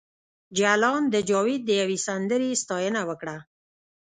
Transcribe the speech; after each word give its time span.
جلان 0.57 1.01
د 1.13 1.15
جاوید 1.29 1.61
د 1.65 1.71
یوې 1.81 1.97
سندرې 2.07 2.49
ستاینه 2.63 3.01
وکړه 3.09 3.37